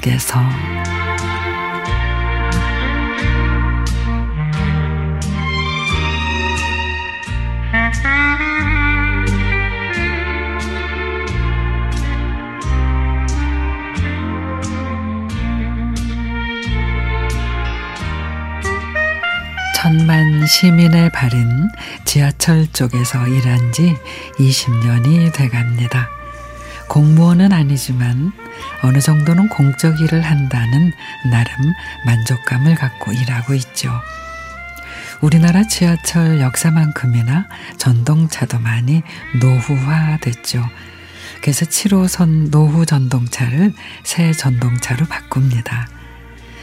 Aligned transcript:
속에서 0.00 0.40
천만 19.76 20.46
시민의 20.46 21.10
발인 21.10 21.68
지하철 22.04 22.66
쪽에서 22.72 23.26
일한 23.26 23.72
지 23.72 23.96
20년이 24.38 25.32
돼 25.34 25.48
갑니다. 25.48 26.19
공무원은 26.90 27.52
아니지만 27.52 28.32
어느 28.82 28.98
정도는 28.98 29.48
공적 29.48 30.00
일을 30.00 30.22
한다는 30.22 30.92
나름 31.30 31.72
만족감을 32.04 32.74
갖고 32.74 33.12
일하고 33.12 33.54
있죠. 33.54 33.92
우리나라 35.20 35.62
지하철 35.68 36.40
역사만큼이나 36.40 37.46
전동차도 37.78 38.58
많이 38.58 39.02
노후화됐죠. 39.40 40.64
그래서 41.40 41.64
7호선 41.64 42.50
노후 42.50 42.84
전동차를 42.84 43.72
새 44.02 44.32
전동차로 44.32 45.06
바꿉니다. 45.06 45.88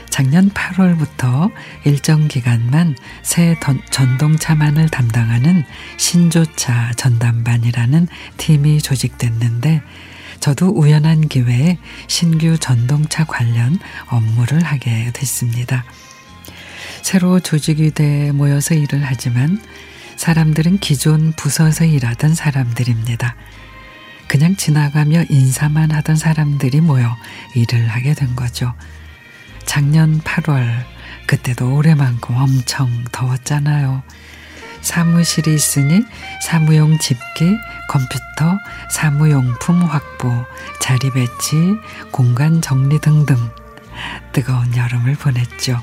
작년 0.09 0.49
8월부터 0.49 1.51
일정 1.85 2.27
기간만 2.27 2.97
새 3.21 3.55
전동차만을 3.91 4.89
담당하는 4.89 5.63
신조차 5.95 6.91
전담반이라는 6.97 8.07
팀이 8.35 8.81
조직됐는데 8.81 9.81
저도 10.39 10.69
우연한 10.69 11.27
기회에 11.27 11.77
신규 12.07 12.57
전동차 12.57 13.25
관련 13.25 13.79
업무를 14.09 14.63
하게 14.63 15.11
됐습니다. 15.13 15.83
새로 17.01 17.39
조직이 17.39 17.91
돼 17.91 18.31
모여서 18.31 18.73
일을 18.75 19.01
하지만 19.03 19.61
사람들은 20.17 20.79
기존 20.79 21.33
부서에서 21.33 21.85
일하던 21.85 22.35
사람들입니다. 22.35 23.35
그냥 24.27 24.55
지나가며 24.55 25.23
인사만 25.29 25.91
하던 25.91 26.17
사람들이 26.17 26.81
모여 26.81 27.15
일을 27.55 27.87
하게 27.87 28.13
된 28.13 28.35
거죠. 28.35 28.73
작년 29.65 30.19
8월 30.21 30.85
그때도 31.27 31.75
올해만큼 31.75 32.35
엄청 32.35 33.03
더웠잖아요. 33.11 34.03
사무실이 34.87 35.53
있으니 35.53 36.05
사무용 36.41 36.97
집기, 36.97 37.57
컴퓨터, 37.89 38.57
사무용품 38.89 39.83
확보, 39.83 40.45
자리 40.79 41.11
배치, 41.11 41.75
공간 42.11 42.61
정리 42.61 42.99
등등 42.99 43.35
뜨거운 44.31 44.75
여름을 44.75 45.15
보냈죠. 45.15 45.81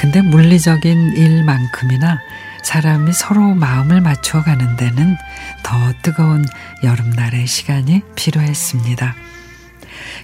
근데 0.00 0.22
물리적인 0.22 1.16
일만큼이나 1.16 2.18
사람이 2.64 3.12
서로 3.12 3.54
마음을 3.54 4.00
맞추어 4.00 4.42
가는 4.42 4.76
데는 4.76 5.16
더 5.62 5.92
뜨거운 6.02 6.44
여름날의 6.82 7.46
시간이 7.46 8.02
필요했습니다. 8.16 9.14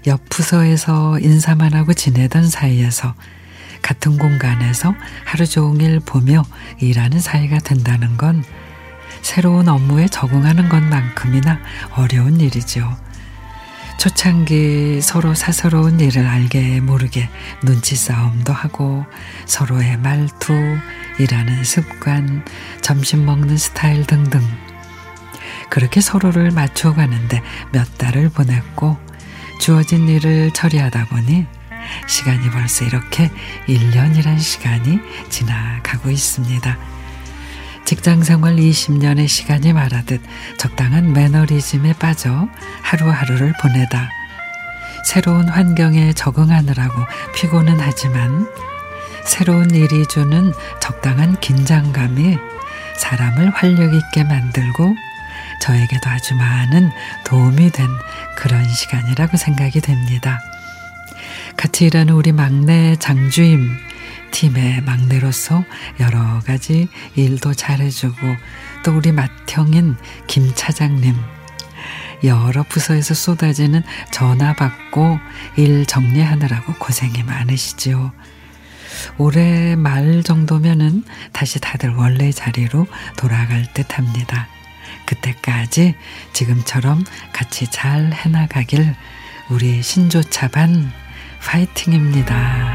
옆 0.09 0.29
부서에서 0.29 1.21
인사만 1.21 1.75
하고 1.75 1.95
지내던 1.95 2.49
사이에서 2.49 3.15
같은 3.87 4.19
공간에서 4.19 4.97
하루 5.25 5.47
종일 5.47 6.01
보며 6.01 6.43
일하는 6.81 7.21
사이가 7.21 7.61
된다는 7.61 8.17
건 8.17 8.43
새로운 9.23 9.69
업무에 9.69 10.09
적응하는 10.09 10.69
것만큼이나 10.69 11.61
어려운 11.93 12.41
일이죠. 12.41 12.97
초창기 13.99 15.01
서로 15.03 15.35
사서로운 15.35 16.01
일을 16.01 16.27
알게 16.27 16.81
모르게 16.81 17.31
눈치 17.63 17.95
싸움도 17.95 18.53
하고 18.53 19.07
서로의 19.45 19.99
말투, 19.99 20.53
일하는 21.21 21.63
습관, 21.63 22.45
점심 22.81 23.25
먹는 23.25 23.57
스타일 23.57 24.05
등등. 24.05 24.41
그렇게 25.71 26.01
서로를 26.01 26.51
맞춰 26.51 26.93
가는데 26.93 27.41
몇 27.71 27.99
달을 27.99 28.31
보냈고 28.31 28.97
주어진 29.61 30.09
일을 30.09 30.51
처리하다 30.51 31.07
보니 31.07 31.47
시간이 32.07 32.51
벌써 32.51 32.85
이렇게 32.85 33.31
1년이란 33.69 34.39
시간이 34.39 34.99
지나가고 35.29 36.11
있습니다. 36.11 36.79
직장 37.85 38.25
생활 38.25 38.57
20년의 38.57 39.29
시간이 39.29 39.73
말하듯 39.73 40.21
적당한 40.59 41.13
매너리즘에 41.13 41.93
빠져 41.95 42.49
하루하루를 42.83 43.53
보내다 43.63 44.11
새로운 45.07 45.49
환경에 45.49 46.13
적응하느라고 46.13 46.95
피곤은 47.37 47.79
하지만 47.79 48.51
새로운 49.25 49.71
일이 49.71 50.05
주는 50.07 50.53
적당한 50.81 51.39
긴장감이 51.39 52.37
사람을 52.99 53.51
활력 53.51 53.95
있게 53.95 54.25
만들고 54.25 54.97
저에게도 55.61 56.11
아주 56.11 56.35
많은 56.35 56.91
도움이 57.25 57.71
된 57.71 57.87
그런 58.37 58.69
시간이라고 58.69 59.37
생각이 59.37 59.81
됩니다. 59.81 60.41
같이 61.57 61.87
일하는 61.87 62.15
우리 62.15 62.33
막내 62.33 62.97
장주임 62.97 63.69
팀의 64.31 64.83
막내로서 64.83 65.65
여러 66.01 66.41
가지 66.41 66.89
일도 67.15 67.55
잘해주고 67.55 68.17
또 68.85 68.97
우리 68.97 69.13
맏형인 69.13 69.97
김 70.27 70.53
차장님 70.55 71.15
여러 72.25 72.63
부서에서 72.63 73.15
쏟아지는 73.15 73.83
전화 74.11 74.55
받고 74.55 75.19
일 75.57 75.87
정리하느라고 75.87 76.75
고생이 76.75 77.23
많으시지요. 77.23 78.13
올해 79.19 79.77
말 79.77 80.23
정도면은 80.23 81.05
다시 81.33 81.61
다들 81.61 81.95
원래 81.95 82.33
자리로 82.33 82.87
돌아갈 83.17 83.67
듯 83.75 83.99
합니다. 83.99 84.49
그때까지 85.07 85.95
지금처럼 86.33 87.05
같이 87.33 87.71
잘 87.71 88.13
해나가길 88.13 88.95
우리 89.51 89.83
신조차반 89.83 90.91
파이팅입니다. 91.47 92.66